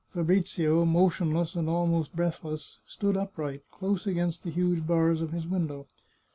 Fabrizio, 0.15 0.83
motionless 0.83 1.55
and 1.55 1.69
almost 1.69 2.15
breathless, 2.15 2.79
stood 2.87 3.15
upright, 3.15 3.61
close 3.71 4.07
against 4.07 4.41
the 4.41 4.49
huge 4.49 4.87
bars 4.87 5.21
of 5.21 5.29
his 5.29 5.45
window. 5.45 5.85